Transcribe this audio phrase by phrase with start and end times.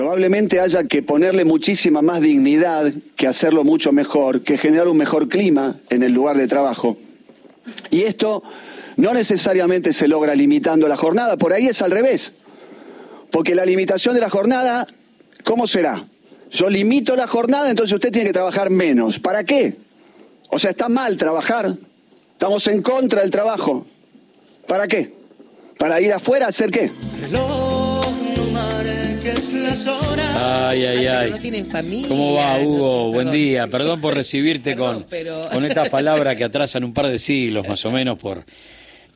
[0.00, 5.28] probablemente haya que ponerle muchísima más dignidad, que hacerlo mucho mejor, que generar un mejor
[5.28, 6.96] clima en el lugar de trabajo.
[7.90, 8.42] Y esto
[8.96, 12.36] no necesariamente se logra limitando la jornada, por ahí es al revés.
[13.30, 14.86] Porque la limitación de la jornada,
[15.44, 16.08] ¿cómo será?
[16.50, 19.18] Yo limito la jornada, entonces usted tiene que trabajar menos.
[19.18, 19.76] ¿Para qué?
[20.48, 21.76] O sea, está mal trabajar.
[22.32, 23.86] Estamos en contra del trabajo.
[24.66, 25.12] ¿Para qué?
[25.76, 26.90] ¿Para ir afuera a hacer qué?
[30.36, 31.32] Ay, ay, ay.
[32.06, 33.10] ¿Cómo va, Hugo?
[33.10, 33.68] Buen día.
[33.68, 35.06] Perdón por recibirte con,
[35.50, 38.44] con estas palabras que atrasan un par de siglos, más o menos, por,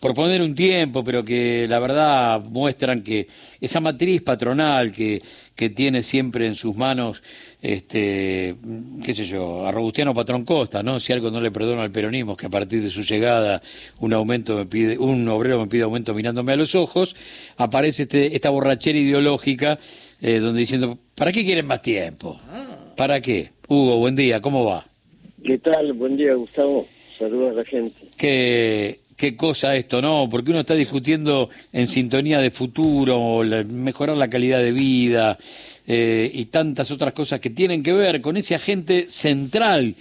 [0.00, 3.28] por poner un tiempo, pero que la verdad muestran que
[3.60, 5.22] esa matriz patronal que,
[5.54, 7.22] que tiene siempre en sus manos,
[7.60, 8.56] este,
[9.04, 11.00] qué sé yo, a Robustiano Patrón Costa, ¿no?
[11.00, 13.60] Si algo no le perdono al peronismo, que a partir de su llegada
[14.00, 17.14] un aumento me pide, un obrero me pide aumento mirándome a los ojos,
[17.58, 19.78] aparece este, esta borrachera ideológica
[20.20, 22.40] eh, donde diciendo, ¿para qué quieren más tiempo?
[22.96, 23.50] ¿Para qué?
[23.68, 24.84] Hugo, buen día, ¿cómo va?
[25.44, 25.92] ¿Qué tal?
[25.92, 26.86] Buen día, Gustavo.
[27.18, 27.96] Saludos a la gente.
[28.16, 30.28] ¿Qué, qué cosa esto, ¿no?
[30.30, 35.38] Porque uno está discutiendo en sintonía de futuro, mejorar la calidad de vida
[35.86, 39.94] eh, y tantas otras cosas que tienen que ver con ese agente central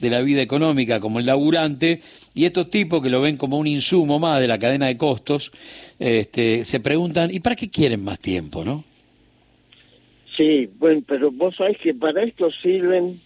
[0.00, 2.00] de la vida económica como el laburante
[2.34, 5.52] y estos tipos que lo ven como un insumo más de la cadena de costos,
[5.98, 8.84] este, se preguntan, ¿y para qué quieren más tiempo, no?
[10.40, 13.20] Sí, bueno, pero vos sabés que para esto sirven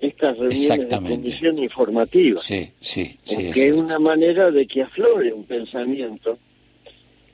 [0.00, 2.40] estas reuniones de comisión informativa.
[2.40, 3.50] Sí, sí, sí.
[3.52, 6.38] Que es, una manera de que aflore un pensamiento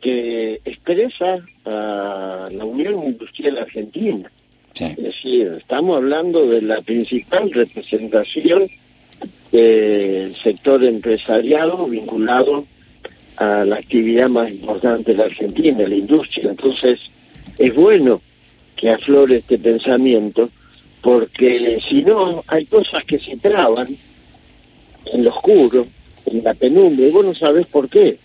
[0.00, 4.28] que expresa a la Unión Industrial Argentina.
[4.74, 8.68] Es decir, estamos hablando de la principal representación
[9.52, 12.66] del sector empresarial vinculado
[13.36, 16.50] a la actividad más importante de la Argentina, la industria.
[16.50, 16.98] Entonces,
[17.56, 18.20] es bueno
[18.82, 20.50] que aflore este pensamiento,
[21.02, 23.86] porque si no, hay cosas que se traban
[25.06, 25.86] en lo oscuro,
[26.26, 28.18] en la penumbra, y vos no sabés por qué.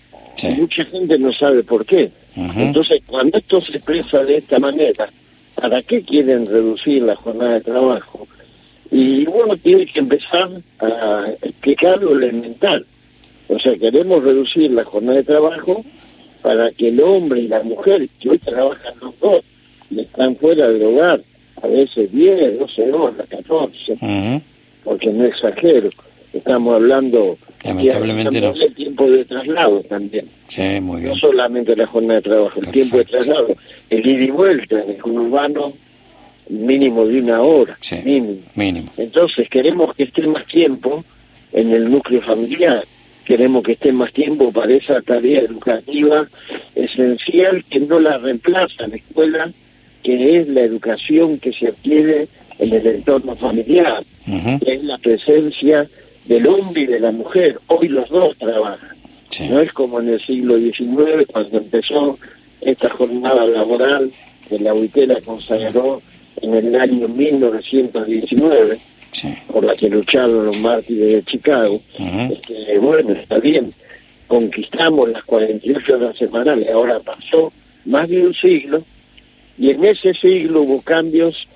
[0.57, 2.09] Mucha gente no sabe por qué.
[2.35, 5.11] Entonces, cuando esto se expresa de esta manera,
[5.53, 8.27] ¿para qué quieren reducir la jornada de trabajo?
[8.89, 10.49] Y bueno, tiene que empezar
[10.79, 12.83] a explicar lo elemental.
[13.47, 15.85] O sea, queremos reducir la jornada de trabajo
[16.41, 19.43] para que el hombre y la mujer, que hoy trabajan los dos,
[19.95, 21.21] están fuera del hogar,
[21.61, 24.41] a veces 10, 12 horas, 14,
[24.83, 25.89] porque no exagero,
[26.33, 28.53] estamos hablando Lamentablemente no.
[28.53, 30.27] del tiempo de traslado también.
[30.47, 31.13] Sí, muy bien.
[31.13, 33.55] No solamente la jornada de trabajo, el tiempo de traslado,
[33.89, 35.73] el ir y vuelta en el urbano
[36.49, 38.37] mínimo de una hora, mínimo.
[38.55, 38.91] mínimo.
[38.97, 41.03] Entonces queremos que esté más tiempo
[41.51, 42.85] en el núcleo familiar,
[43.25, 46.27] queremos que esté más tiempo para esa tarea educativa
[46.75, 49.51] esencial que no la reemplaza la escuela
[50.07, 52.29] que es la educación que se adquiere
[52.59, 55.85] en el entorno familiar, que es la presencia
[56.23, 57.59] del hombre y de la mujer.
[57.67, 58.95] Hoy los dos trabajan.
[59.49, 62.17] No es como en el siglo XIX, cuando empezó
[62.61, 64.09] esta jornada laboral
[64.47, 66.01] que la UITELA consagró
[66.41, 68.77] en el año 1919,
[69.51, 71.81] por la que lucharon los mártires de Chicago.
[72.31, 73.73] Este, bueno, está bien,
[74.27, 77.51] conquistamos las 48 horas semanales, ahora pasó
[77.83, 78.85] más de un siglo
[79.57, 81.47] y en ese siglo hubo cambios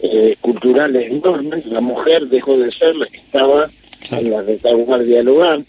[0.00, 1.66] eh, culturales enormes.
[1.66, 3.68] La mujer dejó de ser la que estaba
[4.10, 5.60] en la retaguardia del hogar,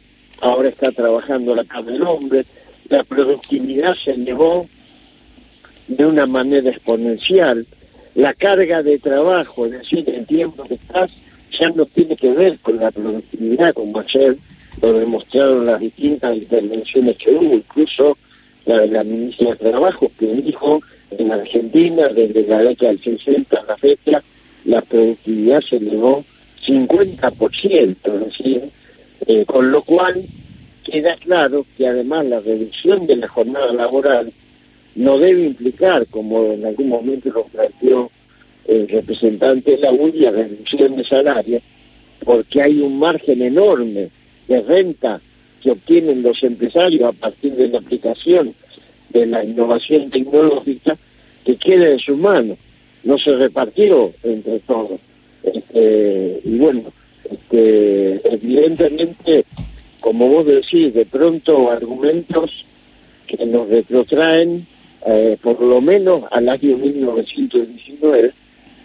[0.41, 2.45] ahora está trabajando la cama del hombre.
[2.89, 4.67] La productividad se elevó
[5.87, 7.65] de una manera exponencial.
[8.15, 11.11] La carga de trabajo, es decir, el tiempo que estás,
[11.59, 14.37] ya no tiene que ver con la productividad, como ayer
[14.81, 18.17] lo demostraron las distintas intervenciones que hubo, incluso
[18.65, 20.81] la de la ministra de Trabajo, que dijo
[21.19, 24.23] en Argentina, desde la década del 60 a la fecha,
[24.65, 26.23] la productividad se elevó
[26.65, 28.63] 50%, es
[29.27, 30.23] eh, con lo cual
[30.83, 34.31] queda claro que además la reducción de la jornada laboral
[34.95, 38.09] no debe implicar, como en algún momento lo planteó
[38.67, 41.61] el representante de la UI, la reducción de salario,
[42.23, 44.09] porque hay un margen enorme
[44.47, 45.21] de renta
[45.61, 48.53] que obtienen los empresarios a partir de la aplicación
[49.09, 50.97] de la innovación tecnológica
[51.45, 52.57] que queda en sus manos,
[53.03, 54.99] no se repartió entre todos.
[55.43, 56.91] Este, y bueno,
[57.29, 59.45] este, evidentemente,
[59.99, 62.65] como vos decís, de pronto argumentos
[63.27, 64.65] que nos retrotraen
[65.05, 68.31] eh, por lo menos al año 1919,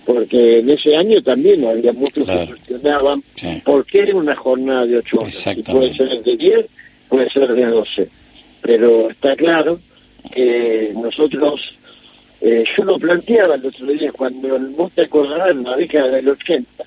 [0.04, 3.22] porque en ese año también había muchos que cuestionaban
[3.64, 5.48] por qué una jornada de ocho horas.
[5.66, 6.66] puede ser de 10,
[7.08, 8.08] puede ser de 12.
[8.60, 9.80] Pero está claro
[10.32, 11.60] que nosotros
[12.46, 16.28] eh, yo lo planteaba el otro día, cuando vos te acordarás, en la década del
[16.28, 16.84] 80,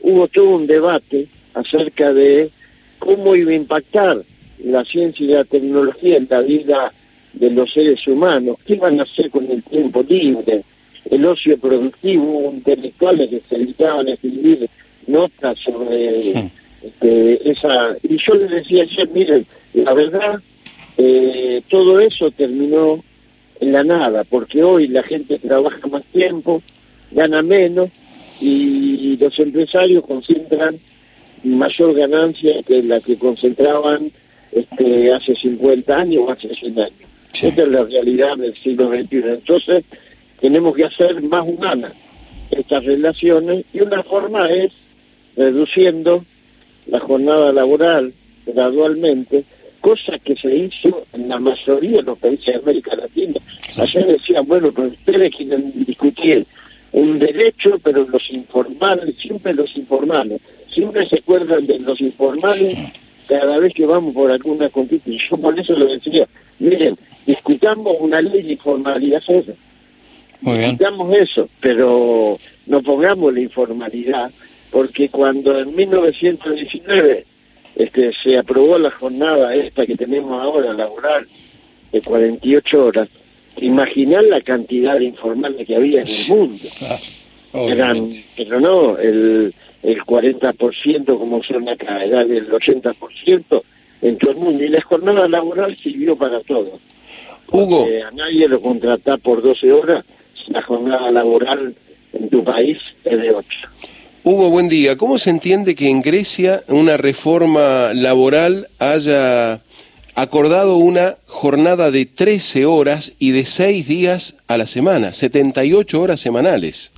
[0.00, 2.50] hubo todo un debate acerca de
[2.98, 4.22] cómo iba a impactar
[4.64, 6.92] la ciencia y la tecnología en la vida
[7.34, 10.64] de los seres humanos, qué iban a hacer con el tiempo libre,
[11.08, 14.68] el ocio productivo, intelectuales que se dedicaban a escribir
[15.06, 16.50] notas sobre
[16.82, 17.96] este, esa...
[18.02, 20.40] Y yo les decía ayer, miren, la verdad,
[20.98, 23.04] eh, todo eso terminó
[23.60, 26.62] en la nada, porque hoy la gente trabaja más tiempo,
[27.10, 27.90] gana menos
[28.40, 30.78] y los empresarios concentran
[31.44, 34.10] mayor ganancia que la que concentraban
[34.52, 36.92] este, hace 50 años o hace 100 años.
[37.32, 39.16] Esta es la realidad del siglo XXI.
[39.28, 39.84] Entonces,
[40.40, 41.92] tenemos que hacer más humanas
[42.50, 44.72] estas relaciones y una forma es
[45.36, 46.24] reduciendo
[46.86, 48.14] la jornada laboral
[48.46, 49.44] gradualmente,
[49.86, 53.38] cosa que se hizo en la mayoría de los países de América Latina.
[53.76, 56.44] Ayer decían, bueno, pero ustedes quieren discutir
[56.90, 60.40] un derecho, pero los informales, siempre los informales,
[60.74, 62.76] siempre se acuerdan de los informales
[63.28, 65.08] cada vez que vamos por alguna conquista.
[65.08, 66.26] Y yo por eso lo decía,
[66.58, 69.22] miren, discutamos una ley de informalidad
[70.40, 72.36] Muy Discutamos eso, pero
[72.66, 74.32] no pongamos la informalidad,
[74.72, 77.24] porque cuando en 1919
[77.76, 81.26] este, se aprobó la jornada esta que tenemos ahora, laboral,
[81.92, 83.08] de 48 horas,
[83.58, 86.64] imaginar la cantidad de informales que había en el mundo.
[87.52, 93.62] Eran, pero no el, el 40% como son acá, era del 80%
[94.02, 94.64] en todo el mundo.
[94.64, 96.78] Y la jornada laboral sirvió para todo.
[97.48, 97.86] Hugo.
[98.04, 100.04] a nadie lo contrata por 12 horas,
[100.48, 101.74] la jornada laboral
[102.12, 103.46] en tu país es de 8.
[104.28, 104.96] Hugo, buen día.
[104.96, 109.60] ¿Cómo se entiende que en Grecia una reforma laboral haya
[110.16, 116.18] acordado una jornada de 13 horas y de 6 días a la semana, 78 horas
[116.18, 116.90] semanales?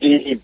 [0.00, 0.38] Y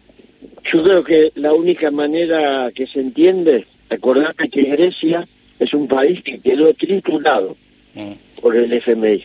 [0.70, 5.26] yo creo que la única manera que se entiende, acordate que Grecia
[5.58, 7.56] es un país que quedó titulado
[7.94, 8.42] mm.
[8.42, 9.24] por el FMI.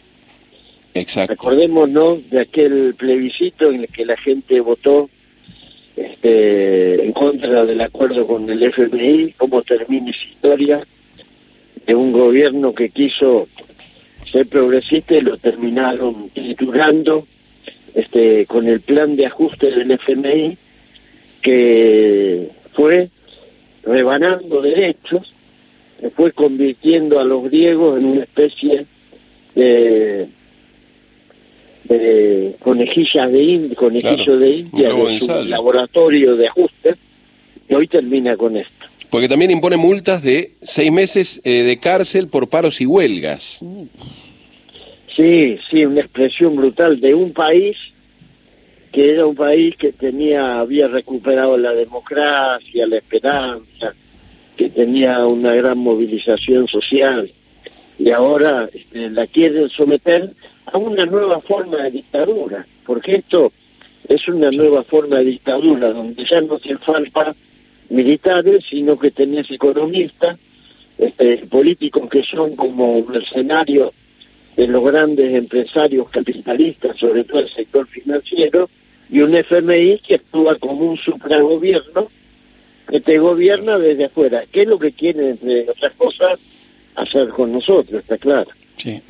[0.94, 1.34] Exacto.
[1.34, 5.10] Acordémonos de aquel plebiscito en el que la gente votó
[5.96, 10.88] este, en contra del acuerdo con el FMI, cómo termina esa historia
[11.86, 13.48] de un gobierno que quiso
[14.32, 17.28] ser progresista y lo terminaron titulando
[17.94, 20.58] este, con el plan de ajuste del FMI
[21.42, 23.10] que fue
[23.84, 25.34] rebanando derechos,
[26.16, 28.86] fue convirtiendo a los griegos en una especie
[29.54, 30.28] de,
[32.60, 36.96] conejillas de India, conejillo de India, de su laboratorio de ajuste,
[37.70, 38.72] y hoy termina con esto.
[39.10, 43.60] Porque también impone multas de seis meses eh, de cárcel por paros y huelgas.
[45.16, 47.78] Sí, sí, una expresión brutal de un país
[48.92, 53.94] que era un país que tenía, había recuperado la democracia, la esperanza,
[54.56, 57.32] que tenía una gran movilización social
[57.98, 60.32] y ahora este, la quieren someter
[60.66, 63.52] a una nueva forma de dictadura, porque esto
[64.08, 67.36] es una nueva forma de dictadura donde ya no hace falta
[67.90, 70.38] militares, sino que tenés economistas,
[70.98, 73.92] este, políticos que son como mercenarios
[74.56, 78.70] de los grandes empresarios capitalistas, sobre todo el sector financiero,
[79.10, 82.10] y un FMI que actúa como un supragobierno
[82.90, 84.44] que te gobierna desde afuera.
[84.52, 86.40] ¿Qué es lo que quiere, entre otras cosas,
[86.96, 88.02] hacer con nosotros?
[88.02, 88.52] Está claro.
[88.78, 89.02] Sí.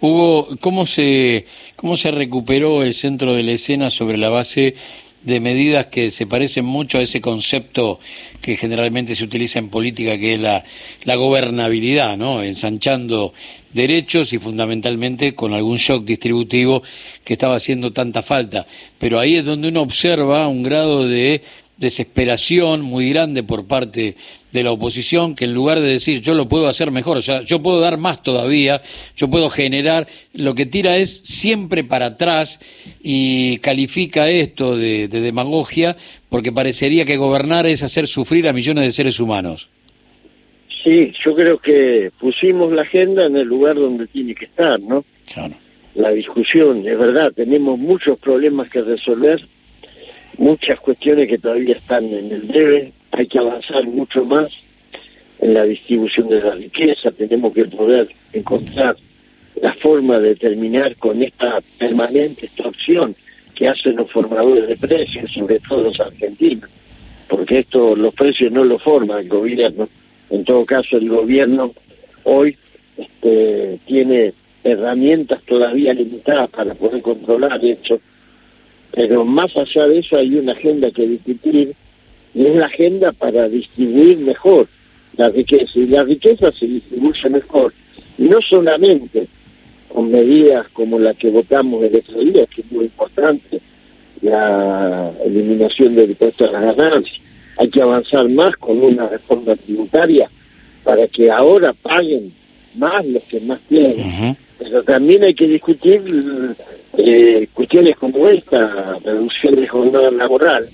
[0.00, 1.46] Hugo, ¿cómo se,
[1.76, 4.74] ¿cómo se recuperó el centro de la escena sobre la base
[5.22, 7.98] de medidas que se parecen mucho a ese concepto
[8.40, 10.64] que generalmente se utiliza en política, que es la,
[11.04, 12.42] la gobernabilidad, ¿no?
[12.42, 13.34] Ensanchando
[13.72, 16.82] derechos y fundamentalmente con algún shock distributivo
[17.24, 18.66] que estaba haciendo tanta falta.
[18.98, 21.42] Pero ahí es donde uno observa un grado de
[21.76, 24.16] desesperación muy grande por parte
[24.52, 27.42] de la oposición que en lugar de decir yo lo puedo hacer mejor, o sea,
[27.42, 28.80] yo puedo dar más todavía,
[29.16, 32.60] yo puedo generar, lo que tira es siempre para atrás
[33.02, 35.96] y califica esto de, de demagogia
[36.28, 39.68] porque parecería que gobernar es hacer sufrir a millones de seres humanos.
[40.82, 45.04] Sí, yo creo que pusimos la agenda en el lugar donde tiene que estar, ¿no?
[45.32, 45.54] Claro.
[45.94, 49.40] La discusión, es verdad, tenemos muchos problemas que resolver
[50.36, 54.64] muchas cuestiones que todavía están en el debe, hay que avanzar mucho más
[55.40, 58.96] en la distribución de la riqueza, tenemos que poder encontrar
[59.60, 63.14] la forma de terminar con esta permanente extorsión
[63.54, 66.70] que hacen los formadores de precios, sobre todo los argentinos,
[67.28, 69.88] porque esto los precios no lo forma el gobierno,
[70.30, 71.72] en todo caso el gobierno
[72.24, 72.56] hoy
[72.96, 78.00] este, tiene herramientas todavía limitadas para poder controlar eso,
[78.92, 81.74] pero más allá de eso hay una agenda que discutir
[82.38, 84.68] y es la agenda para distribuir mejor
[85.16, 87.74] la riqueza y la riqueza se distribuye mejor
[88.16, 89.26] y no solamente
[89.88, 93.60] con medidas como la que votamos el otro día, que es muy importante,
[94.20, 97.20] la eliminación del impuesto a las ganancias.
[97.56, 100.30] Hay que avanzar más con una reforma tributaria
[100.84, 102.32] para que ahora paguen
[102.76, 104.36] más los que más tienen.
[104.58, 106.02] Pero también hay que discutir
[106.96, 110.68] eh, cuestiones como esta, reducción de jornada laboral,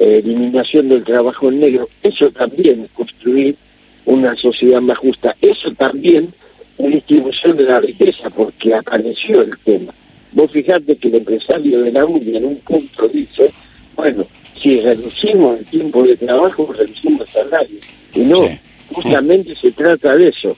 [0.00, 1.88] eliminación del trabajo en negro.
[2.02, 3.56] Eso también es construir
[4.06, 5.36] una sociedad más justa.
[5.40, 6.32] Eso también
[6.78, 9.92] es distribución de la riqueza, porque apareció el tema.
[10.32, 13.50] Vos fijate que el empresario de la UNI en un punto dice,
[13.96, 14.26] bueno,
[14.62, 17.78] si reducimos el tiempo de trabajo, reducimos el salario.
[18.14, 18.46] Y no,
[18.92, 20.56] justamente se trata de eso.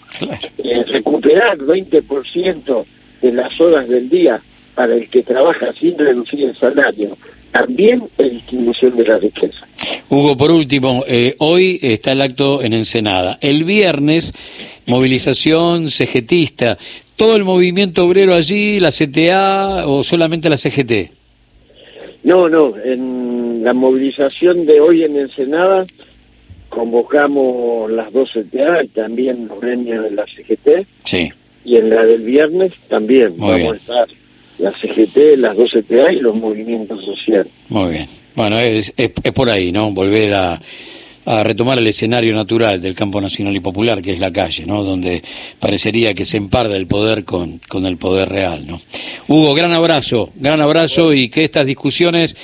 [0.59, 2.85] Eh, recuperar 20%
[3.23, 4.41] de las horas del día
[4.75, 7.17] para el que trabaja sin reducir el salario,
[7.53, 9.67] también es distribución de la riqueza.
[10.09, 13.39] Hugo, por último, eh, hoy está el acto en Ensenada.
[13.41, 14.33] El viernes,
[14.87, 16.79] movilización CGTista.
[17.17, 21.11] ¿Todo el movimiento obrero allí, la CTA o solamente la CGT?
[22.25, 22.75] No, no.
[22.83, 25.85] En la movilización de hoy en Ensenada
[26.69, 30.87] convocamos las dos CTA y también los gremios de la CGT.
[31.05, 31.31] Sí.
[31.65, 34.09] Y en la del viernes también vamos a estar
[34.63, 37.53] la CGT, las dos CTA y los movimientos sociales.
[37.69, 38.07] Muy bien.
[38.35, 39.91] Bueno, es, es, por ahí, ¿no?
[39.91, 40.61] Volver a,
[41.27, 44.85] a, retomar el escenario natural del campo nacional y popular, que es la calle, ¿no?
[44.85, 45.23] Donde
[45.59, 48.81] parecería que se emparda el poder con, con el poder real, ¿no?
[49.29, 52.37] Hugo, gran abrazo, gran abrazo y que estas discusiones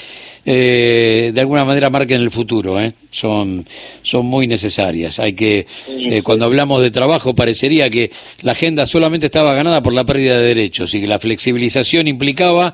[0.51, 2.95] eh, de alguna manera marquen el futuro, ¿eh?
[3.11, 3.67] son,
[4.03, 5.19] son muy necesarias.
[5.19, 9.93] Hay que, eh, cuando hablamos de trabajo, parecería que la agenda solamente estaba ganada por
[9.93, 12.73] la pérdida de derechos y que la flexibilización implicaba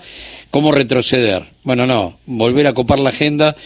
[0.52, 1.47] cómo retroceder.
[1.64, 3.57] Bueno, no, volver a copar la agenda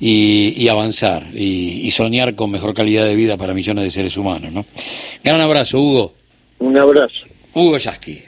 [0.00, 4.50] y, avanzar y, soñar con mejor calidad de vida para millones de seres humanos.
[4.50, 4.64] ¿no?
[5.22, 6.14] Gran abrazo, Hugo.
[6.60, 7.26] Un abrazo.
[7.52, 8.27] Hugo Yasky.